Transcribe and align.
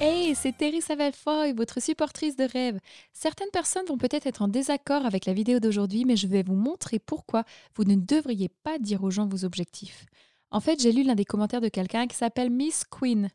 Hey, 0.00 0.36
c'est 0.36 0.56
Terry 0.56 0.80
Savelfoy, 0.80 1.52
votre 1.54 1.82
supportrice 1.82 2.36
de 2.36 2.44
rêve. 2.44 2.78
Certaines 3.12 3.50
personnes 3.50 3.84
vont 3.86 3.98
peut-être 3.98 4.28
être 4.28 4.42
en 4.42 4.46
désaccord 4.46 5.04
avec 5.04 5.26
la 5.26 5.32
vidéo 5.32 5.58
d'aujourd'hui, 5.58 6.04
mais 6.04 6.14
je 6.14 6.28
vais 6.28 6.44
vous 6.44 6.54
montrer 6.54 7.00
pourquoi 7.00 7.42
vous 7.74 7.82
ne 7.82 7.96
devriez 7.96 8.48
pas 8.48 8.78
dire 8.78 9.02
aux 9.02 9.10
gens 9.10 9.26
vos 9.26 9.44
objectifs. 9.44 10.06
En 10.52 10.60
fait, 10.60 10.80
j'ai 10.80 10.92
lu 10.92 11.02
l'un 11.02 11.16
des 11.16 11.24
commentaires 11.24 11.60
de 11.60 11.68
quelqu'un 11.68 12.06
qui 12.06 12.14
s'appelle 12.14 12.48
Miss 12.48 12.84
Queen, 12.84 13.28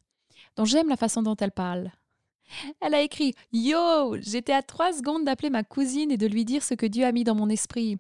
dont 0.55 0.63
j'aime 0.63 0.87
la 0.87 0.95
façon 0.95 1.21
dont 1.21 1.35
elle 1.35 1.51
parle. 1.51 1.91
Elle 2.79 2.93
a 2.93 3.01
écrit 3.01 3.33
Yo, 3.51 4.15
j'étais 4.21 4.53
à 4.53 4.61
trois 4.61 4.93
secondes 4.93 5.25
d'appeler 5.25 5.49
ma 5.49 5.63
cousine 5.63 6.11
et 6.11 6.17
de 6.17 6.27
lui 6.27 6.45
dire 6.45 6.63
ce 6.63 6.75
que 6.75 6.85
Dieu 6.85 7.03
a 7.03 7.11
mis 7.11 7.25
dans 7.25 7.35
mon 7.35 7.49
esprit. 7.49 7.97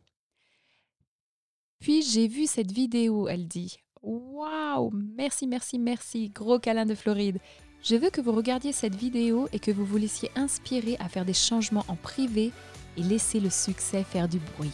Puis 1.79 2.01
j'ai 2.01 2.29
vu 2.29 2.47
cette 2.47 2.71
vidéo, 2.71 3.27
elle 3.27 3.45
dit. 3.45 3.75
Waouh, 4.01 4.89
merci, 4.93 5.47
merci, 5.47 5.79
merci, 5.79 6.29
gros 6.29 6.59
câlin 6.59 6.85
de 6.85 6.95
Floride. 6.95 7.39
Je 7.83 7.97
veux 7.97 8.09
que 8.09 8.21
vous 8.21 8.31
regardiez 8.31 8.71
cette 8.71 8.95
vidéo 8.95 9.49
et 9.51 9.59
que 9.59 9.69
vous 9.69 9.83
vous 9.83 9.97
laissiez 9.97 10.31
inspirer 10.37 10.95
à 11.01 11.09
faire 11.09 11.25
des 11.25 11.33
changements 11.33 11.83
en 11.89 11.97
privé 11.97 12.53
et 12.95 13.03
laisser 13.03 13.41
le 13.41 13.49
succès 13.49 14.05
faire 14.05 14.29
du 14.29 14.39
bruit. 14.39 14.71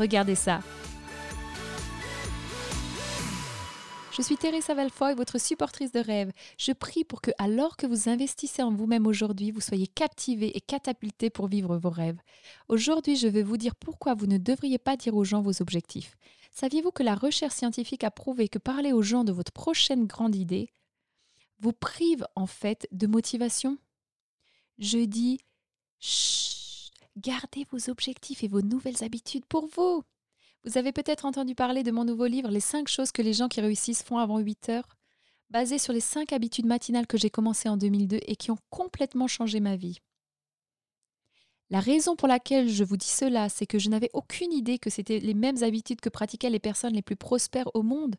Regardez 0.00 0.34
ça. 0.34 0.58
Je 4.10 4.20
suis 4.20 4.36
Teresa 4.36 4.74
Valfoy, 4.74 5.14
votre 5.14 5.40
supportrice 5.40 5.92
de 5.92 6.00
rêve. 6.00 6.32
Je 6.58 6.72
prie 6.72 7.04
pour 7.04 7.20
que, 7.20 7.30
alors 7.38 7.76
que 7.76 7.86
vous 7.86 8.08
investissez 8.08 8.64
en 8.64 8.74
vous-même 8.74 9.06
aujourd'hui, 9.06 9.52
vous 9.52 9.60
soyez 9.60 9.86
captivé 9.86 10.56
et 10.56 10.60
catapulté 10.60 11.30
pour 11.30 11.46
vivre 11.46 11.76
vos 11.76 11.90
rêves. 11.90 12.18
Aujourd'hui, 12.68 13.14
je 13.14 13.28
vais 13.28 13.44
vous 13.44 13.58
dire 13.58 13.76
pourquoi 13.76 14.14
vous 14.14 14.26
ne 14.26 14.38
devriez 14.38 14.78
pas 14.78 14.96
dire 14.96 15.14
aux 15.14 15.22
gens 15.22 15.40
vos 15.40 15.62
objectifs. 15.62 16.16
Saviez-vous 16.50 16.90
que 16.90 17.04
la 17.04 17.14
recherche 17.14 17.54
scientifique 17.54 18.02
a 18.02 18.10
prouvé 18.10 18.48
que 18.48 18.58
parler 18.58 18.92
aux 18.92 19.02
gens 19.02 19.22
de 19.22 19.30
votre 19.30 19.52
prochaine 19.52 20.06
grande 20.06 20.34
idée 20.34 20.72
vous 21.58 21.72
prive 21.72 22.26
en 22.34 22.46
fait 22.46 22.88
de 22.92 23.06
motivation. 23.06 23.78
Je 24.78 24.98
dis, 24.98 25.38
chut, 25.98 26.92
gardez 27.16 27.66
vos 27.70 27.90
objectifs 27.90 28.44
et 28.44 28.48
vos 28.48 28.62
nouvelles 28.62 29.02
habitudes 29.02 29.46
pour 29.46 29.66
vous. 29.66 30.02
Vous 30.64 30.78
avez 30.78 30.92
peut-être 30.92 31.24
entendu 31.24 31.54
parler 31.54 31.82
de 31.82 31.90
mon 31.90 32.04
nouveau 32.04 32.26
livre, 32.26 32.50
Les 32.50 32.60
5 32.60 32.88
choses 32.88 33.12
que 33.12 33.22
les 33.22 33.32
gens 33.32 33.48
qui 33.48 33.60
réussissent 33.60 34.02
font 34.02 34.18
avant 34.18 34.38
8 34.38 34.68
heures, 34.68 34.96
basé 35.50 35.78
sur 35.78 35.92
les 35.92 36.00
5 36.00 36.32
habitudes 36.32 36.66
matinales 36.66 37.06
que 37.06 37.18
j'ai 37.18 37.30
commencé 37.30 37.68
en 37.68 37.76
2002 37.76 38.18
et 38.22 38.36
qui 38.36 38.50
ont 38.50 38.58
complètement 38.70 39.28
changé 39.28 39.60
ma 39.60 39.76
vie. 39.76 39.98
La 41.70 41.80
raison 41.80 42.16
pour 42.16 42.28
laquelle 42.28 42.68
je 42.68 42.82
vous 42.82 42.96
dis 42.96 43.08
cela, 43.08 43.48
c'est 43.48 43.66
que 43.66 43.78
je 43.78 43.90
n'avais 43.90 44.10
aucune 44.14 44.52
idée 44.52 44.78
que 44.78 44.88
c'était 44.88 45.18
les 45.18 45.34
mêmes 45.34 45.62
habitudes 45.62 46.00
que 46.00 46.08
pratiquaient 46.08 46.50
les 46.50 46.58
personnes 46.58 46.94
les 46.94 47.02
plus 47.02 47.16
prospères 47.16 47.70
au 47.74 47.82
monde. 47.82 48.16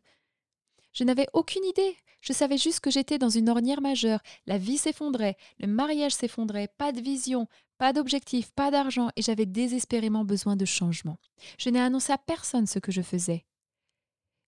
Je 0.92 1.04
n'avais 1.04 1.26
aucune 1.32 1.64
idée. 1.64 1.96
Je 2.20 2.32
savais 2.32 2.58
juste 2.58 2.80
que 2.80 2.90
j'étais 2.90 3.18
dans 3.18 3.28
une 3.30 3.48
ornière 3.48 3.80
majeure. 3.80 4.20
La 4.46 4.58
vie 4.58 4.78
s'effondrait, 4.78 5.36
le 5.58 5.66
mariage 5.66 6.12
s'effondrait, 6.12 6.68
pas 6.76 6.92
de 6.92 7.00
vision, 7.00 7.46
pas 7.78 7.92
d'objectif, 7.94 8.50
pas 8.52 8.70
d'argent, 8.70 9.08
et 9.16 9.22
j'avais 9.22 9.46
désespérément 9.46 10.24
besoin 10.24 10.54
de 10.54 10.66
changement. 10.66 11.18
Je 11.58 11.70
n'ai 11.70 11.80
annoncé 11.80 12.12
à 12.12 12.18
personne 12.18 12.66
ce 12.66 12.78
que 12.78 12.92
je 12.92 13.00
faisais. 13.00 13.46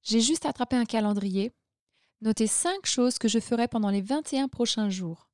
J'ai 0.03 0.21
juste 0.21 0.45
attrapé 0.45 0.77
un 0.77 0.85
calendrier, 0.85 1.53
noté 2.21 2.47
cinq 2.47 2.85
choses 2.85 3.19
que 3.19 3.29
je 3.29 3.39
ferais 3.39 3.69
pendant 3.69 3.91
les 3.91 4.03
21 4.03 4.49
prochains 4.49 4.91
jours. 4.91 5.31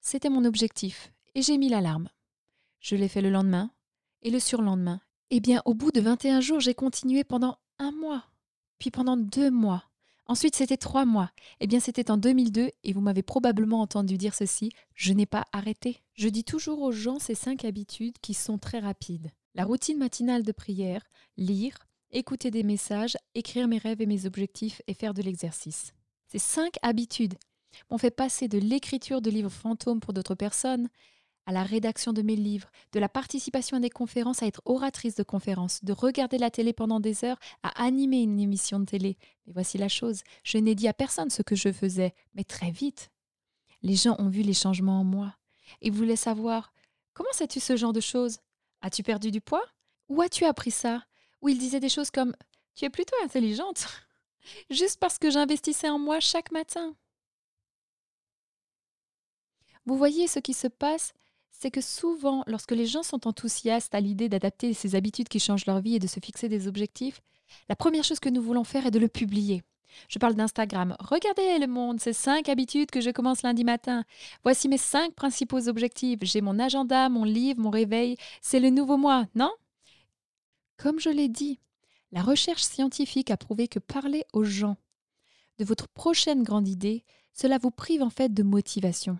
C'était 0.00 0.28
mon 0.28 0.44
objectif, 0.44 1.12
et 1.34 1.42
j'ai 1.42 1.56
mis 1.56 1.68
l'alarme. 1.68 2.10
Je 2.80 2.96
l'ai 2.96 3.08
fait 3.08 3.22
le 3.22 3.30
lendemain, 3.30 3.70
et 4.22 4.30
le 4.30 4.40
surlendemain. 4.40 5.00
Eh 5.30 5.40
bien, 5.40 5.62
au 5.64 5.74
bout 5.74 5.92
de 5.92 6.00
21 6.00 6.40
jours, 6.40 6.60
j'ai 6.60 6.74
continué 6.74 7.24
pendant 7.24 7.58
un 7.78 7.92
mois, 7.92 8.24
puis 8.78 8.90
pendant 8.90 9.16
deux 9.16 9.50
mois, 9.50 9.89
Ensuite, 10.26 10.54
c'était 10.54 10.76
trois 10.76 11.04
mois. 11.04 11.30
Eh 11.60 11.66
bien, 11.66 11.80
c'était 11.80 12.10
en 12.10 12.16
2002 12.16 12.70
et 12.84 12.92
vous 12.92 13.00
m'avez 13.00 13.22
probablement 13.22 13.80
entendu 13.80 14.16
dire 14.16 14.34
ceci, 14.34 14.70
je 14.94 15.12
n'ai 15.12 15.26
pas 15.26 15.44
arrêté. 15.52 16.02
Je 16.14 16.28
dis 16.28 16.44
toujours 16.44 16.82
aux 16.82 16.92
gens 16.92 17.18
ces 17.18 17.34
cinq 17.34 17.64
habitudes 17.64 18.18
qui 18.22 18.34
sont 18.34 18.58
très 18.58 18.78
rapides. 18.78 19.30
La 19.54 19.64
routine 19.64 19.98
matinale 19.98 20.44
de 20.44 20.52
prière, 20.52 21.02
lire, 21.36 21.76
écouter 22.12 22.50
des 22.50 22.62
messages, 22.62 23.16
écrire 23.34 23.66
mes 23.66 23.78
rêves 23.78 24.00
et 24.00 24.06
mes 24.06 24.26
objectifs 24.26 24.82
et 24.86 24.94
faire 24.94 25.14
de 25.14 25.22
l'exercice. 25.22 25.92
Ces 26.28 26.38
cinq 26.38 26.74
habitudes 26.82 27.34
m'ont 27.90 27.98
fait 27.98 28.10
passer 28.10 28.46
de 28.46 28.58
l'écriture 28.58 29.20
de 29.20 29.30
livres 29.30 29.50
fantômes 29.50 30.00
pour 30.00 30.12
d'autres 30.12 30.34
personnes 30.34 30.88
à 31.50 31.52
la 31.52 31.64
rédaction 31.64 32.12
de 32.12 32.22
mes 32.22 32.36
livres, 32.36 32.70
de 32.92 33.00
la 33.00 33.08
participation 33.08 33.76
à 33.76 33.80
des 33.80 33.90
conférences 33.90 34.40
à 34.40 34.46
être 34.46 34.62
oratrice 34.66 35.16
de 35.16 35.24
conférences, 35.24 35.82
de 35.82 35.92
regarder 35.92 36.38
la 36.38 36.48
télé 36.48 36.72
pendant 36.72 37.00
des 37.00 37.24
heures 37.24 37.40
à 37.64 37.70
animer 37.82 38.22
une 38.22 38.38
émission 38.38 38.78
de 38.78 38.84
télé. 38.84 39.18
Mais 39.44 39.52
voici 39.52 39.76
la 39.76 39.88
chose, 39.88 40.22
je 40.44 40.58
n'ai 40.58 40.76
dit 40.76 40.86
à 40.86 40.92
personne 40.92 41.28
ce 41.28 41.42
que 41.42 41.56
je 41.56 41.72
faisais, 41.72 42.14
mais 42.34 42.44
très 42.44 42.70
vite. 42.70 43.10
Les 43.82 43.96
gens 43.96 44.14
ont 44.20 44.28
vu 44.28 44.42
les 44.42 44.54
changements 44.54 45.00
en 45.00 45.04
moi 45.04 45.34
et 45.80 45.90
voulaient 45.90 46.14
savoir 46.14 46.72
comment 47.14 47.32
sais-tu 47.32 47.58
ce 47.58 47.76
genre 47.76 47.92
de 47.92 48.00
choses? 48.00 48.38
As-tu 48.80 49.02
perdu 49.02 49.32
du 49.32 49.40
poids? 49.40 49.64
Où 50.08 50.22
as-tu 50.22 50.44
appris 50.44 50.70
ça? 50.70 51.02
Ou 51.42 51.48
ils 51.48 51.58
disaient 51.58 51.80
des 51.80 51.88
choses 51.88 52.12
comme 52.12 52.32
Tu 52.76 52.84
es 52.84 52.90
plutôt 52.90 53.16
intelligente 53.24 53.88
juste 54.70 55.00
parce 55.00 55.18
que 55.18 55.30
j'investissais 55.30 55.88
en 55.88 55.98
moi 55.98 56.20
chaque 56.20 56.52
matin. 56.52 56.94
Vous 59.84 59.96
voyez 59.96 60.28
ce 60.28 60.38
qui 60.38 60.54
se 60.54 60.68
passe 60.68 61.12
c'est 61.60 61.70
que 61.70 61.82
souvent, 61.82 62.42
lorsque 62.46 62.72
les 62.72 62.86
gens 62.86 63.02
sont 63.02 63.28
enthousiastes 63.28 63.94
à 63.94 64.00
l'idée 64.00 64.30
d'adapter 64.30 64.72
ces 64.72 64.94
habitudes 64.94 65.28
qui 65.28 65.38
changent 65.38 65.66
leur 65.66 65.80
vie 65.80 65.96
et 65.96 65.98
de 65.98 66.06
se 66.06 66.18
fixer 66.18 66.48
des 66.48 66.66
objectifs, 66.66 67.20
la 67.68 67.76
première 67.76 68.02
chose 68.02 68.18
que 68.18 68.30
nous 68.30 68.40
voulons 68.40 68.64
faire 68.64 68.86
est 68.86 68.90
de 68.90 68.98
le 68.98 69.08
publier. 69.08 69.62
Je 70.08 70.18
parle 70.18 70.34
d'Instagram. 70.34 70.96
Regardez 71.00 71.58
le 71.58 71.66
monde, 71.66 72.00
ces 72.00 72.14
cinq 72.14 72.48
habitudes 72.48 72.90
que 72.90 73.02
je 73.02 73.10
commence 73.10 73.42
lundi 73.42 73.64
matin. 73.64 74.04
Voici 74.42 74.68
mes 74.68 74.78
cinq 74.78 75.12
principaux 75.14 75.68
objectifs. 75.68 76.20
J'ai 76.22 76.40
mon 76.40 76.58
agenda, 76.58 77.10
mon 77.10 77.24
livre, 77.24 77.60
mon 77.60 77.70
réveil. 77.70 78.16
C'est 78.40 78.60
le 78.60 78.70
nouveau 78.70 78.96
moi, 78.96 79.26
non? 79.34 79.50
Comme 80.78 80.98
je 80.98 81.10
l'ai 81.10 81.28
dit, 81.28 81.58
la 82.10 82.22
recherche 82.22 82.62
scientifique 82.62 83.30
a 83.30 83.36
prouvé 83.36 83.68
que 83.68 83.80
parler 83.80 84.24
aux 84.32 84.44
gens 84.44 84.78
de 85.58 85.66
votre 85.66 85.88
prochaine 85.88 86.42
grande 86.42 86.68
idée, 86.68 87.04
cela 87.34 87.58
vous 87.58 87.70
prive 87.70 88.02
en 88.02 88.08
fait 88.08 88.32
de 88.32 88.42
motivation. 88.42 89.18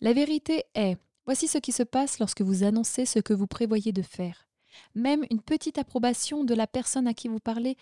La 0.00 0.14
vérité 0.14 0.64
est, 0.74 0.96
Voici 1.26 1.48
ce 1.48 1.58
qui 1.58 1.72
se 1.72 1.82
passe 1.82 2.18
lorsque 2.18 2.42
vous 2.42 2.64
annoncez 2.64 3.06
ce 3.06 3.18
que 3.18 3.32
vous 3.32 3.46
prévoyez 3.46 3.92
de 3.92 4.02
faire. 4.02 4.48
Même 4.94 5.24
une 5.30 5.40
petite 5.40 5.78
approbation 5.78 6.44
de 6.44 6.54
la 6.54 6.66
personne 6.66 7.06
à 7.06 7.14
qui 7.14 7.28
vous 7.28 7.40
parlez 7.40 7.76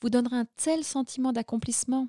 vous 0.00 0.10
donnera 0.10 0.36
un 0.36 0.46
tel 0.56 0.84
sentiment 0.84 1.32
d'accomplissement. 1.32 2.08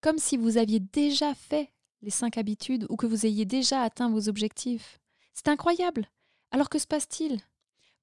Comme 0.00 0.18
si 0.18 0.36
vous 0.36 0.58
aviez 0.58 0.80
déjà 0.80 1.34
fait 1.34 1.72
les 2.02 2.10
cinq 2.10 2.38
habitudes 2.38 2.86
ou 2.90 2.96
que 2.96 3.06
vous 3.06 3.26
ayez 3.26 3.44
déjà 3.44 3.82
atteint 3.82 4.10
vos 4.10 4.28
objectifs. 4.28 5.00
C'est 5.32 5.48
incroyable. 5.48 6.08
Alors 6.50 6.68
que 6.68 6.78
se 6.78 6.86
passe-t-il? 6.86 7.40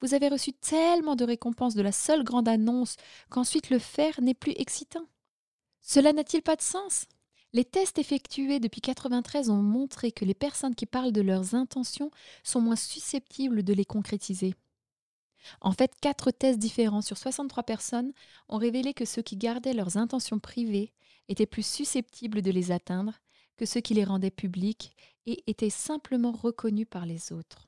Vous 0.01 0.15
avez 0.15 0.27
reçu 0.27 0.51
tellement 0.53 1.15
de 1.15 1.23
récompenses 1.23 1.75
de 1.75 1.81
la 1.81 1.91
seule 1.91 2.23
grande 2.23 2.47
annonce 2.47 2.95
qu'ensuite 3.29 3.69
le 3.69 3.77
faire 3.77 4.19
n'est 4.19 4.33
plus 4.33 4.53
excitant. 4.57 5.05
Cela 5.81 6.11
n'a-t-il 6.11 6.41
pas 6.41 6.55
de 6.55 6.61
sens? 6.61 7.05
Les 7.53 7.65
tests 7.65 7.99
effectués 7.99 8.59
depuis 8.59 8.79
1993 8.79 9.49
ont 9.49 9.61
montré 9.61 10.11
que 10.11 10.25
les 10.25 10.33
personnes 10.33 10.75
qui 10.75 10.85
parlent 10.85 11.11
de 11.11 11.21
leurs 11.21 11.53
intentions 11.55 12.11
sont 12.43 12.61
moins 12.61 12.75
susceptibles 12.75 13.63
de 13.63 13.73
les 13.73 13.85
concrétiser. 13.85 14.55
En 15.59 15.71
fait, 15.71 15.91
quatre 16.01 16.31
tests 16.31 16.59
différents 16.59 17.01
sur 17.01 17.17
63 17.17 17.63
personnes 17.63 18.13
ont 18.47 18.57
révélé 18.57 18.93
que 18.93 19.05
ceux 19.05 19.21
qui 19.21 19.37
gardaient 19.37 19.73
leurs 19.73 19.97
intentions 19.97 20.39
privées 20.39 20.93
étaient 21.27 21.45
plus 21.45 21.65
susceptibles 21.65 22.41
de 22.41 22.51
les 22.51 22.71
atteindre 22.71 23.19
que 23.57 23.65
ceux 23.65 23.81
qui 23.81 23.93
les 23.93 24.03
rendaient 24.03 24.31
publiques 24.31 24.95
et 25.25 25.43
étaient 25.47 25.69
simplement 25.69 26.31
reconnus 26.31 26.87
par 26.89 27.05
les 27.05 27.31
autres. 27.31 27.67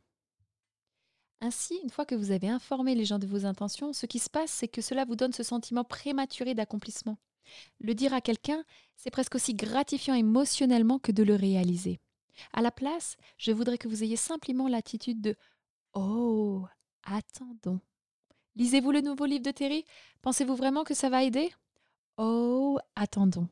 Ainsi, 1.41 1.77
une 1.83 1.89
fois 1.89 2.05
que 2.05 2.15
vous 2.15 2.31
avez 2.31 2.47
informé 2.47 2.95
les 2.95 3.05
gens 3.05 3.19
de 3.19 3.27
vos 3.27 3.45
intentions, 3.45 3.91
ce 3.91 4.05
qui 4.05 4.19
se 4.19 4.29
passe, 4.29 4.51
c'est 4.51 4.69
que 4.69 4.81
cela 4.81 5.03
vous 5.03 5.17
donne 5.17 5.33
ce 5.33 5.43
sentiment 5.43 5.83
prématuré 5.83 6.53
d'accomplissement. 6.53 7.17
Le 7.79 7.93
dire 7.93 8.13
à 8.13 8.21
quelqu'un, 8.21 8.63
c'est 8.95 9.11
presque 9.11 9.35
aussi 9.35 9.53
gratifiant 9.53 10.13
émotionnellement 10.13 10.99
que 10.99 11.11
de 11.11 11.23
le 11.23 11.35
réaliser. 11.35 11.99
À 12.53 12.61
la 12.61 12.71
place, 12.71 13.17
je 13.37 13.51
voudrais 13.51 13.77
que 13.77 13.87
vous 13.87 14.03
ayez 14.03 14.15
simplement 14.15 14.67
l'attitude 14.67 15.21
de 15.21 15.35
Oh, 15.93 16.65
attendons. 17.03 17.79
Lisez-vous 18.55 18.91
le 18.91 19.01
nouveau 19.01 19.25
livre 19.25 19.43
de 19.43 19.51
Terry? 19.51 19.85
Pensez-vous 20.21 20.55
vraiment 20.55 20.83
que 20.83 20.93
ça 20.93 21.09
va 21.09 21.23
aider? 21.23 21.51
Oh, 22.17 22.79
attendons. 22.95 23.47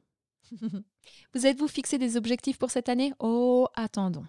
vous 1.33 1.45
êtes-vous 1.45 1.67
fixé 1.67 1.97
des 1.97 2.17
objectifs 2.17 2.57
pour 2.57 2.71
cette 2.71 2.89
année? 2.89 3.13
Oh, 3.19 3.67
attendons. 3.75 4.25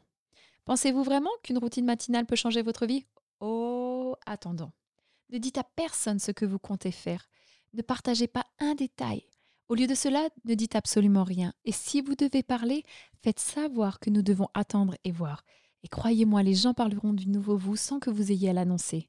Pensez-vous 0.64 1.02
vraiment 1.02 1.30
qu'une 1.42 1.58
routine 1.58 1.84
matinale 1.84 2.26
peut 2.26 2.36
changer 2.36 2.62
votre 2.62 2.86
vie? 2.86 3.04
Oh, 3.40 4.16
attendons. 4.26 4.72
Ne 5.30 5.38
dites 5.38 5.58
à 5.58 5.64
personne 5.64 6.18
ce 6.18 6.30
que 6.30 6.44
vous 6.44 6.58
comptez 6.58 6.92
faire. 6.92 7.28
Ne 7.74 7.82
partagez 7.82 8.26
pas 8.26 8.46
un 8.58 8.74
détail. 8.74 9.24
Au 9.72 9.74
lieu 9.74 9.86
de 9.86 9.94
cela, 9.94 10.28
ne 10.44 10.52
dites 10.52 10.76
absolument 10.76 11.24
rien. 11.24 11.54
Et 11.64 11.72
si 11.72 12.02
vous 12.02 12.14
devez 12.14 12.42
parler, 12.42 12.82
faites 13.22 13.40
savoir 13.40 14.00
que 14.00 14.10
nous 14.10 14.20
devons 14.20 14.48
attendre 14.52 14.96
et 15.02 15.10
voir. 15.10 15.46
Et 15.82 15.88
croyez-moi, 15.88 16.42
les 16.42 16.52
gens 16.52 16.74
parleront 16.74 17.14
du 17.14 17.26
nouveau 17.26 17.56
vous 17.56 17.76
sans 17.76 17.98
que 17.98 18.10
vous 18.10 18.30
ayez 18.30 18.50
à 18.50 18.52
l'annoncer. 18.52 19.08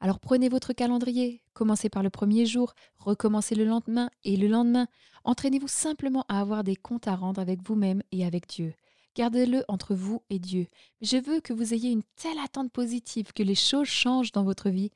Alors 0.00 0.18
prenez 0.18 0.48
votre 0.48 0.72
calendrier, 0.72 1.42
commencez 1.52 1.90
par 1.90 2.02
le 2.02 2.08
premier 2.08 2.46
jour, 2.46 2.72
recommencez 2.96 3.54
le 3.54 3.66
lendemain 3.66 4.08
et 4.24 4.38
le 4.38 4.48
lendemain. 4.48 4.88
Entraînez-vous 5.24 5.68
simplement 5.68 6.24
à 6.30 6.40
avoir 6.40 6.64
des 6.64 6.76
comptes 6.76 7.06
à 7.06 7.14
rendre 7.14 7.42
avec 7.42 7.62
vous-même 7.62 8.02
et 8.12 8.24
avec 8.24 8.48
Dieu. 8.48 8.72
Gardez-le 9.14 9.62
entre 9.68 9.94
vous 9.94 10.22
et 10.30 10.38
Dieu. 10.38 10.68
Je 11.02 11.18
veux 11.18 11.42
que 11.42 11.52
vous 11.52 11.74
ayez 11.74 11.90
une 11.90 12.04
telle 12.16 12.38
attente 12.38 12.72
positive 12.72 13.34
que 13.34 13.42
les 13.42 13.54
choses 13.54 13.88
changent 13.88 14.32
dans 14.32 14.44
votre 14.44 14.70
vie. 14.70 14.90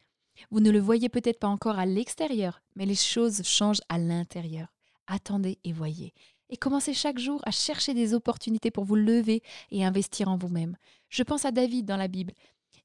Vous 0.50 0.61
ne 0.61 0.71
le 0.71 0.81
voyez 0.81 1.09
peut-être 1.09 1.39
pas 1.39 1.49
encore 1.49 1.79
à 1.79 1.87
l'extérieur, 1.87 2.62
mais 2.77 2.87
les 2.87 2.94
choses 2.94 3.43
changent 3.43 3.83
à 3.89 3.99
l'intérieur. 3.99 4.69
Attendez 5.06 5.59
et 5.65 5.73
voyez. 5.73 6.12
Et 6.50 6.56
commencez 6.56 6.93
chaque 6.93 7.19
jour 7.19 7.41
à 7.44 7.50
chercher 7.50 7.94
des 7.94 8.12
opportunités 8.15 8.71
pour 8.71 8.85
vous 8.85 8.94
lever 8.94 9.43
et 9.71 9.85
investir 9.85 10.29
en 10.29 10.37
vous-même. 10.37 10.77
Je 11.09 11.23
pense 11.23 11.44
à 11.44 11.50
David 11.50 11.87
dans 11.87 11.97
la 11.97 12.09
Bible. 12.09 12.35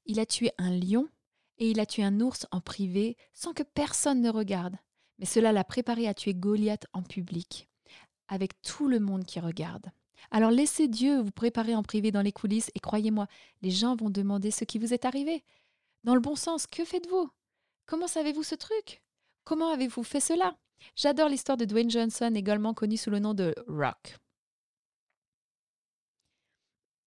Il 0.06 0.20
a 0.20 0.26
tué 0.26 0.50
un 0.58 0.70
lion 0.70 1.08
et 1.58 1.70
il 1.70 1.80
a 1.80 1.86
tué 1.86 2.02
un 2.02 2.20
ours 2.20 2.46
en 2.50 2.60
privé 2.60 3.16
sans 3.34 3.52
que 3.52 3.62
personne 3.62 4.22
ne 4.22 4.30
regarde. 4.30 4.76
Mais 5.18 5.26
cela 5.26 5.52
l'a 5.52 5.64
préparé 5.64 6.08
à 6.08 6.14
tuer 6.14 6.32
Goliath 6.32 6.86
en 6.92 7.02
public, 7.02 7.68
avec 8.28 8.60
tout 8.62 8.88
le 8.88 9.00
monde 9.00 9.24
qui 9.24 9.40
regarde. 9.40 9.86
Alors 10.30 10.50
laissez 10.50 10.88
Dieu 10.88 11.20
vous 11.20 11.30
préparer 11.30 11.74
en 11.74 11.82
privé 11.82 12.10
dans 12.10 12.22
les 12.22 12.32
coulisses 12.32 12.70
et 12.74 12.80
croyez-moi, 12.80 13.26
les 13.62 13.70
gens 13.70 13.96
vont 13.96 14.10
demander 14.10 14.50
ce 14.50 14.64
qui 14.64 14.78
vous 14.78 14.94
est 14.94 15.04
arrivé. 15.04 15.44
Dans 16.04 16.14
le 16.14 16.20
bon 16.20 16.36
sens, 16.36 16.66
que 16.66 16.84
faites-vous? 16.84 17.30
Comment 17.88 18.06
savez-vous 18.06 18.42
ce 18.42 18.54
truc? 18.54 19.02
Comment 19.44 19.72
avez-vous 19.72 20.02
fait 20.02 20.20
cela? 20.20 20.54
J'adore 20.94 21.30
l'histoire 21.30 21.56
de 21.56 21.64
Dwayne 21.64 21.90
Johnson, 21.90 22.30
également 22.34 22.74
connu 22.74 22.98
sous 22.98 23.08
le 23.08 23.18
nom 23.18 23.32
de 23.32 23.54
Rock. 23.66 24.18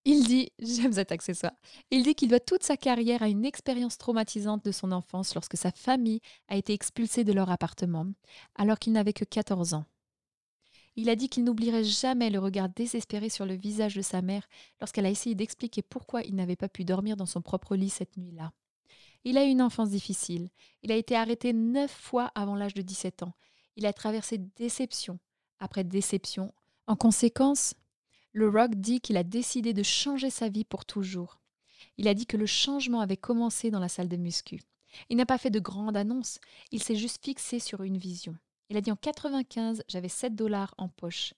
Il 0.06 0.24
dit, 0.24 0.52
j'aime 0.60 0.94
cet 0.94 1.12
accessoire, 1.12 1.52
il 1.92 2.02
dit 2.02 2.16
qu'il 2.16 2.30
doit 2.30 2.40
toute 2.40 2.64
sa 2.64 2.78
carrière 2.78 3.22
à 3.22 3.30
une 3.30 3.46
expérience 3.46 4.00
traumatisante 4.00 4.66
de 4.66 4.72
son 4.72 4.92
enfance 4.92 5.36
lorsque 5.36 5.56
sa 5.56 5.72
famille 5.72 6.20
a 6.48 6.56
été 6.56 6.74
expulsée 6.74 7.24
de 7.24 7.32
leur 7.32 7.52
appartement, 7.52 8.08
alors 8.56 8.80
qu'il 8.80 8.94
n'avait 8.94 9.14
que 9.14 9.24
14 9.24 9.76
ans. 9.76 9.86
Il 10.96 11.12
a 11.12 11.16
dit 11.16 11.30
qu'il 11.30 11.44
n'oublierait 11.44 11.84
jamais 11.84 12.32
le 12.32 12.40
regard 12.40 12.70
désespéré 12.70 13.30
sur 13.30 13.46
le 13.46 13.54
visage 13.54 13.94
de 13.94 14.02
sa 14.02 14.24
mère 14.24 14.48
lorsqu'elle 14.80 15.06
a 15.06 15.12
essayé 15.12 15.36
d'expliquer 15.36 15.84
pourquoi 15.84 16.24
il 16.24 16.34
n'avait 16.34 16.56
pas 16.56 16.70
pu 16.70 16.86
dormir 16.86 17.18
dans 17.18 17.28
son 17.28 17.44
propre 17.44 17.76
lit 17.76 17.92
cette 17.92 18.18
nuit-là. 18.18 18.52
Il 19.24 19.38
a 19.38 19.46
eu 19.46 19.50
une 19.50 19.62
enfance 19.62 19.90
difficile. 19.90 20.50
Il 20.82 20.92
a 20.92 20.96
été 20.96 21.16
arrêté 21.16 21.54
neuf 21.54 21.92
fois 21.92 22.32
avant 22.36 22.56
l'âge 22.56 22.74
de 22.74 22.82
17 22.82 23.24
ans. 23.24 23.34
Il 23.76 23.86
a 23.86 23.94
traversé 23.94 24.38
déception 24.38 25.20
après 25.60 25.84
déception. 25.84 26.54
En 26.88 26.96
conséquence, 26.96 27.76
le 28.34 28.50
rock 28.50 28.76
dit 28.76 29.00
qu'il 29.00 29.18
a 29.18 29.24
décidé 29.24 29.74
de 29.74 29.84
changer 29.84 30.30
sa 30.30 30.50
vie 30.50 30.66
pour 30.66 30.86
toujours. 30.86 31.40
Il 31.98 32.08
a 32.08 32.14
dit 32.14 32.26
que 32.26 32.38
le 32.38 32.46
changement 32.46 33.02
avait 33.02 33.18
commencé 33.18 33.72
dans 33.72 33.80
la 33.80 33.90
salle 33.90 34.10
de 34.10 34.18
muscu. 34.18 34.62
Il 35.10 35.18
n'a 35.18 35.26
pas 35.26 35.38
fait 35.38 35.50
de 35.50 35.60
grande 35.60 35.96
annonce, 35.96 36.40
il 36.72 36.84
s'est 36.84 36.96
juste 36.96 37.24
fixé 37.24 37.60
sur 37.60 37.84
une 37.84 37.98
vision. 37.98 38.36
Il 38.70 38.78
a 38.78 38.82
dit 38.82 38.92
en 38.92 38.96
95, 38.96 39.84
j'avais 39.88 40.10
7 40.10 40.36
dollars 40.36 40.74
en 40.78 40.90
poche. 40.90 41.34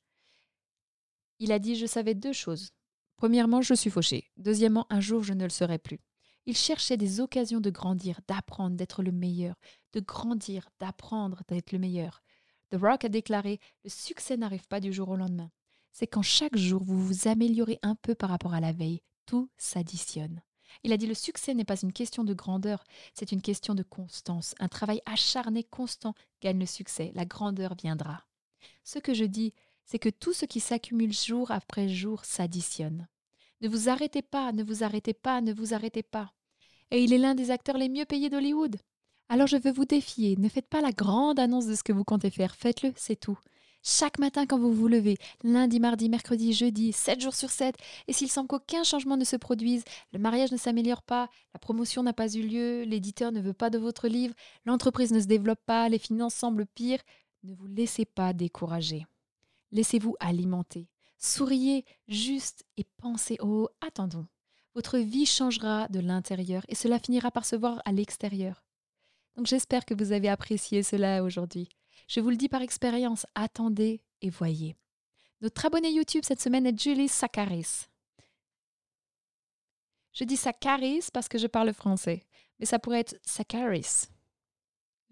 Il 1.39 1.51
a 1.51 1.59
dit 1.59 1.75
je 1.75 1.85
savais 1.85 2.15
deux 2.15 2.33
choses. 2.33 2.71
Premièrement, 3.17 3.61
je 3.61 3.73
suis 3.73 3.89
fauché. 3.89 4.31
Deuxièmement, 4.37 4.87
un 4.89 4.99
jour, 4.99 5.23
je 5.23 5.33
ne 5.33 5.43
le 5.43 5.49
serai 5.49 5.77
plus. 5.77 5.99
Il 6.45 6.57
cherchait 6.57 6.97
des 6.97 7.19
occasions 7.19 7.61
de 7.61 7.69
grandir, 7.69 8.19
d'apprendre, 8.27 8.75
d'être 8.75 9.03
le 9.03 9.11
meilleur, 9.11 9.55
de 9.93 9.99
grandir, 9.99 10.69
d'apprendre, 10.79 11.41
d'être 11.47 11.71
le 11.71 11.79
meilleur. 11.79 12.21
The 12.69 12.77
Rock 12.81 13.05
a 13.05 13.09
déclaré 13.09 13.59
Le 13.83 13.89
succès 13.89 14.35
n'arrive 14.37 14.67
pas 14.67 14.79
du 14.79 14.91
jour 14.91 15.09
au 15.09 15.15
lendemain 15.15 15.51
c'est 15.93 16.07
quand 16.07 16.23
chaque 16.23 16.57
jour 16.57 16.83
vous 16.83 16.99
vous 16.99 17.27
améliorez 17.27 17.79
un 17.83 17.95
peu 17.95 18.15
par 18.15 18.31
rapport 18.31 18.53
à 18.53 18.59
la 18.59 18.73
veille, 18.73 19.01
tout 19.25 19.49
s'additionne. 19.57 20.41
Il 20.83 20.91
a 20.91 20.97
dit 20.97 21.05
le 21.05 21.13
succès 21.13 21.53
n'est 21.53 21.63
pas 21.63 21.79
une 21.79 21.93
question 21.93 22.23
de 22.23 22.33
grandeur, 22.33 22.83
c'est 23.13 23.31
une 23.31 23.43
question 23.43 23.75
de 23.75 23.83
constance. 23.83 24.55
Un 24.59 24.67
travail 24.67 25.01
acharné 25.05 25.63
constant 25.63 26.15
gagne 26.41 26.59
le 26.59 26.65
succès, 26.65 27.11
la 27.13 27.25
grandeur 27.25 27.75
viendra. 27.75 28.25
Ce 28.83 28.97
que 28.97 29.13
je 29.13 29.23
dis, 29.23 29.53
c'est 29.85 29.99
que 29.99 30.09
tout 30.09 30.33
ce 30.33 30.45
qui 30.45 30.59
s'accumule 30.59 31.13
jour 31.13 31.51
après 31.51 31.87
jour 31.87 32.25
s'additionne. 32.25 33.07
Ne 33.63 33.69
vous 33.69 33.87
arrêtez 33.87 34.21
pas, 34.21 34.51
ne 34.51 34.61
vous 34.61 34.83
arrêtez 34.83 35.13
pas, 35.13 35.39
ne 35.39 35.53
vous 35.53 35.73
arrêtez 35.73 36.03
pas. 36.03 36.33
Et 36.91 37.01
il 37.01 37.13
est 37.13 37.17
l'un 37.17 37.33
des 37.33 37.49
acteurs 37.49 37.77
les 37.77 37.87
mieux 37.87 38.03
payés 38.03 38.29
d'Hollywood. 38.29 38.75
Alors 39.29 39.47
je 39.47 39.55
veux 39.55 39.71
vous 39.71 39.85
défier, 39.85 40.35
ne 40.35 40.49
faites 40.49 40.67
pas 40.67 40.81
la 40.81 40.91
grande 40.91 41.39
annonce 41.39 41.65
de 41.65 41.73
ce 41.73 41.81
que 41.81 41.93
vous 41.93 42.03
comptez 42.03 42.29
faire, 42.29 42.57
faites-le, 42.57 42.91
c'est 42.97 43.15
tout. 43.15 43.39
Chaque 43.81 44.19
matin 44.19 44.45
quand 44.45 44.59
vous 44.59 44.73
vous 44.73 44.89
levez, 44.89 45.15
lundi, 45.43 45.79
mardi, 45.79 46.09
mercredi, 46.09 46.51
jeudi, 46.51 46.91
7 46.91 47.21
jours 47.21 47.35
sur 47.35 47.49
7, 47.49 47.73
et 48.09 48.11
s'il 48.11 48.29
semble 48.29 48.49
qu'aucun 48.49 48.83
changement 48.83 49.15
ne 49.15 49.23
se 49.23 49.37
produise, 49.37 49.85
le 50.11 50.19
mariage 50.19 50.51
ne 50.51 50.57
s'améliore 50.57 51.01
pas, 51.01 51.29
la 51.53 51.59
promotion 51.59 52.03
n'a 52.03 52.11
pas 52.11 52.29
eu 52.33 52.41
lieu, 52.41 52.83
l'éditeur 52.83 53.31
ne 53.31 53.39
veut 53.39 53.53
pas 53.53 53.69
de 53.69 53.77
votre 53.77 54.09
livre, 54.09 54.35
l'entreprise 54.65 55.13
ne 55.13 55.21
se 55.21 55.27
développe 55.27 55.63
pas, 55.65 55.87
les 55.87 55.99
finances 55.99 56.35
semblent 56.35 56.65
pires, 56.65 57.01
ne 57.43 57.53
vous 57.53 57.67
laissez 57.67 58.03
pas 58.03 58.33
décourager. 58.33 59.05
Laissez-vous 59.71 60.17
alimenter. 60.19 60.89
Souriez 61.17 61.85
juste 62.07 62.65
et 62.77 62.85
pensez 62.97 63.37
Oh, 63.41 63.69
attendons. 63.81 64.27
Votre 64.75 64.97
vie 64.97 65.25
changera 65.25 65.87
de 65.89 65.99
l'intérieur 65.99 66.63
et 66.67 66.75
cela 66.75 66.99
finira 66.99 67.31
par 67.31 67.45
se 67.45 67.55
voir 67.55 67.81
à 67.85 67.91
l'extérieur. 67.91 68.63
Donc 69.35 69.45
j'espère 69.47 69.85
que 69.85 69.93
vous 69.93 70.11
avez 70.11 70.29
apprécié 70.29 70.83
cela 70.83 71.23
aujourd'hui. 71.23 71.69
Je 72.07 72.19
vous 72.19 72.29
le 72.29 72.35
dis 72.35 72.49
par 72.49 72.61
expérience, 72.61 73.25
attendez 73.35 74.01
et 74.21 74.29
voyez. 74.29 74.75
Notre 75.41 75.65
abonné 75.65 75.91
YouTube 75.91 76.23
cette 76.25 76.41
semaine 76.41 76.65
est 76.65 76.79
Julie 76.79 77.07
Sakaris. 77.07 77.87
Je 80.13 80.23
dis 80.23 80.37
Sakaris 80.37 81.09
parce 81.11 81.27
que 81.27 81.37
je 81.37 81.47
parle 81.47 81.73
français, 81.73 82.23
mais 82.59 82.65
ça 82.65 82.79
pourrait 82.79 83.01
être 83.01 83.19
Sakaris. 83.25 84.07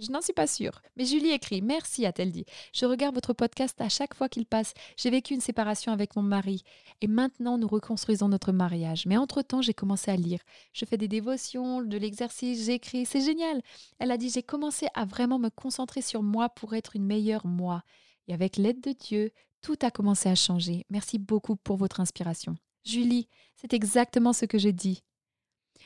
Je 0.02 0.10
n'en 0.10 0.22
suis 0.22 0.34
pas 0.34 0.48
sûre. 0.48 0.82
Mais 0.98 1.06
Julie 1.06 1.30
écrit 1.30 1.62
Merci, 1.62 2.08
a-t-elle 2.08 2.32
dit. 2.32 2.46
Je 2.74 2.88
regarde 2.88 3.14
votre 3.14 3.34
podcast 3.34 3.80
à 3.80 3.88
chaque 3.88 4.16
fois 4.16 4.30
qu'il 4.30 4.48
passe. 4.48 4.74
J'ai 4.98 5.12
vécu 5.12 5.36
une 5.36 5.42
séparation 5.42 5.92
avec 5.92 6.16
mon 6.16 6.24
mari. 6.24 6.64
Et 7.02 7.08
maintenant, 7.08 7.60
nous 7.60 7.68
reconstruisons 7.68 8.28
notre 8.28 8.52
mariage. 8.52 9.06
Mais 9.06 9.18
entre-temps, 9.18 9.62
j'ai 9.62 9.76
commencé 9.76 10.10
à 10.10 10.16
lire. 10.16 10.40
Je 10.74 10.86
fais 10.86 10.98
des 10.98 11.08
dévotions, 11.08 11.84
de 11.84 11.98
l'exercice, 11.98 12.66
j'écris. 12.66 13.06
C'est 13.06 13.22
génial. 13.22 13.62
Elle 14.00 14.10
a 14.10 14.18
dit 14.18 14.32
J'ai 14.32 14.42
commencé 14.42 14.88
à 14.96 15.06
vraiment 15.06 15.38
me 15.38 15.50
concentrer 15.50 16.02
sur 16.02 16.24
moi 16.24 16.50
pour 16.50 16.74
être 16.74 16.96
une 16.96 17.06
meilleure 17.06 17.46
moi. 17.46 17.84
Et 18.28 18.34
avec 18.34 18.58
l'aide 18.58 18.82
de 18.82 18.94
Dieu, 18.94 19.32
tout 19.62 19.78
a 19.84 19.92
commencé 19.92 20.30
à 20.30 20.36
changer. 20.36 20.84
Merci 20.90 21.20
beaucoup 21.20 21.56
pour 21.56 21.78
votre 21.78 22.00
inspiration. 22.00 22.56
Julie, 22.84 23.28
c'est 23.56 23.74
exactement 23.74 24.34
ce 24.34 24.46
que 24.46 24.58
j'ai 24.58 24.74
dit. 24.74 25.04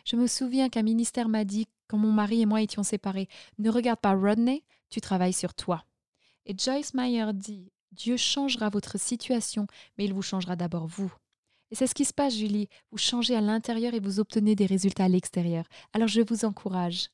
Je 0.05 0.15
me 0.15 0.27
souviens 0.27 0.69
qu'un 0.69 0.83
ministère 0.83 1.27
m'a 1.27 1.43
dit 1.43 1.67
quand 1.87 1.97
mon 1.97 2.11
mari 2.11 2.41
et 2.41 2.45
moi 2.45 2.61
étions 2.61 2.83
séparés, 2.83 3.27
ne 3.59 3.69
regarde 3.69 3.99
pas 3.99 4.13
Rodney, 4.13 4.63
tu 4.89 5.01
travailles 5.01 5.33
sur 5.33 5.53
toi. 5.53 5.83
Et 6.45 6.55
Joyce 6.57 6.93
Meyer 6.93 7.33
dit, 7.33 7.71
Dieu 7.91 8.17
changera 8.17 8.69
votre 8.69 8.99
situation, 8.99 9.67
mais 9.97 10.05
il 10.05 10.13
vous 10.13 10.21
changera 10.21 10.55
d'abord 10.55 10.87
vous. 10.87 11.11
Et 11.71 11.75
c'est 11.75 11.87
ce 11.87 11.95
qui 11.95 12.05
se 12.05 12.13
passe, 12.13 12.35
Julie. 12.35 12.69
Vous 12.91 12.97
changez 12.97 13.35
à 13.35 13.41
l'intérieur 13.41 13.93
et 13.93 13.99
vous 13.99 14.19
obtenez 14.19 14.55
des 14.55 14.65
résultats 14.65 15.05
à 15.05 15.09
l'extérieur. 15.09 15.65
Alors 15.93 16.07
je 16.07 16.21
vous 16.21 16.45
encourage. 16.45 17.09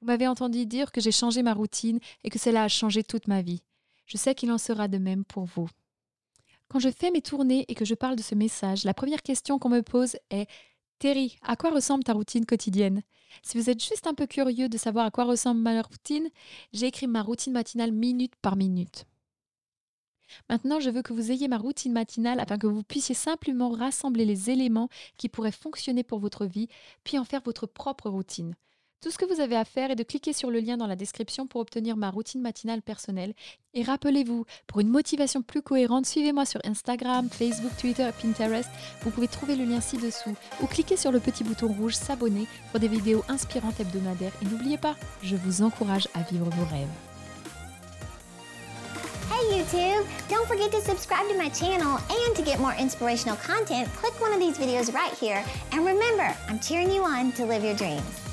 Vous 0.00 0.06
m'avez 0.06 0.26
entendu 0.26 0.64
dire 0.64 0.92
que 0.92 1.00
j'ai 1.00 1.12
changé 1.12 1.42
ma 1.42 1.52
routine 1.52 2.00
et 2.24 2.30
que 2.30 2.38
cela 2.38 2.64
a 2.64 2.68
changé 2.68 3.04
toute 3.04 3.28
ma 3.28 3.42
vie. 3.42 3.62
Je 4.06 4.16
sais 4.16 4.34
qu'il 4.34 4.50
en 4.50 4.58
sera 4.58 4.88
de 4.88 4.98
même 4.98 5.24
pour 5.24 5.44
vous. 5.44 5.68
Quand 6.68 6.78
je 6.78 6.90
fais 6.90 7.10
mes 7.10 7.20
tournées 7.20 7.64
et 7.68 7.74
que 7.74 7.84
je 7.84 7.94
parle 7.94 8.16
de 8.16 8.22
ce 8.22 8.34
message, 8.34 8.84
la 8.84 8.94
première 8.94 9.22
question 9.22 9.58
qu'on 9.58 9.68
me 9.68 9.82
pose 9.82 10.16
est 10.30 10.48
Terry, 10.98 11.38
à 11.42 11.56
quoi 11.56 11.70
ressemble 11.70 12.04
ta 12.04 12.12
routine 12.12 12.46
quotidienne? 12.46 13.02
Si 13.42 13.58
vous 13.58 13.70
êtes 13.70 13.82
juste 13.82 14.06
un 14.06 14.14
peu 14.14 14.26
curieux 14.26 14.68
de 14.68 14.78
savoir 14.78 15.06
à 15.06 15.10
quoi 15.10 15.24
ressemble 15.24 15.60
ma 15.60 15.80
routine, 15.82 16.28
j'ai 16.72 16.86
écrit 16.86 17.06
ma 17.06 17.22
routine 17.22 17.52
matinale 17.52 17.92
minute 17.92 18.34
par 18.42 18.56
minute. 18.56 19.06
Maintenant, 20.48 20.80
je 20.80 20.90
veux 20.90 21.02
que 21.02 21.12
vous 21.12 21.32
ayez 21.32 21.48
ma 21.48 21.58
routine 21.58 21.92
matinale 21.92 22.40
afin 22.40 22.58
que 22.58 22.66
vous 22.66 22.82
puissiez 22.82 23.14
simplement 23.14 23.70
rassembler 23.70 24.24
les 24.24 24.50
éléments 24.50 24.88
qui 25.16 25.28
pourraient 25.28 25.52
fonctionner 25.52 26.04
pour 26.04 26.20
votre 26.20 26.46
vie, 26.46 26.68
puis 27.04 27.18
en 27.18 27.24
faire 27.24 27.42
votre 27.42 27.66
propre 27.66 28.08
routine. 28.08 28.54
Tout 29.02 29.10
ce 29.10 29.16
que 29.16 29.24
vous 29.24 29.40
avez 29.40 29.56
à 29.56 29.64
faire 29.64 29.90
est 29.90 29.96
de 29.96 30.02
cliquer 30.02 30.34
sur 30.34 30.50
le 30.50 30.60
lien 30.60 30.76
dans 30.76 30.86
la 30.86 30.94
description 30.94 31.46
pour 31.46 31.62
obtenir 31.62 31.96
ma 31.96 32.10
routine 32.10 32.42
matinale 32.42 32.82
personnelle. 32.82 33.32
Et 33.72 33.82
rappelez-vous, 33.82 34.44
pour 34.66 34.80
une 34.80 34.90
motivation 34.90 35.40
plus 35.40 35.62
cohérente, 35.62 36.04
suivez-moi 36.04 36.44
sur 36.44 36.60
Instagram, 36.64 37.30
Facebook, 37.30 37.72
Twitter 37.78 38.06
et 38.06 38.12
Pinterest. 38.12 38.68
Vous 39.00 39.10
pouvez 39.10 39.26
trouver 39.26 39.56
le 39.56 39.64
lien 39.64 39.80
ci-dessous 39.80 40.36
ou 40.62 40.66
cliquez 40.66 40.98
sur 40.98 41.12
le 41.12 41.18
petit 41.18 41.44
bouton 41.44 41.68
rouge 41.68 41.94
s'abonner 41.94 42.46
pour 42.70 42.80
des 42.80 42.88
vidéos 42.88 43.24
inspirantes 43.28 43.80
hebdomadaires. 43.80 44.34
Et 44.42 44.44
n'oubliez 44.44 44.76
pas, 44.76 44.96
je 45.22 45.34
vous 45.34 45.62
encourage 45.62 46.06
à 46.12 46.20
vivre 46.30 46.50
vos 46.50 46.66
rêves. 46.66 46.86
Hey 49.32 49.60
YouTube! 49.60 50.06
Don't 50.28 50.46
forget 50.46 50.70
to 50.72 50.80
subscribe 50.82 51.26
to 51.30 51.38
my 51.38 51.48
channel 51.48 51.96
and 52.10 52.36
to 52.36 52.42
get 52.42 52.58
more 52.58 52.74
inspirational 52.78 53.38
content, 53.38 53.88
click 53.96 54.12
one 54.20 54.34
of 54.34 54.40
these 54.40 54.58
videos 54.58 54.92
right 54.92 55.14
here. 55.18 55.42
And 55.72 55.86
remember, 55.86 56.36
I'm 56.50 56.60
cheering 56.60 56.90
you 56.90 57.02
on 57.02 57.32
to 57.32 57.46
live 57.46 57.64
your 57.64 57.76
dreams. 57.76 58.29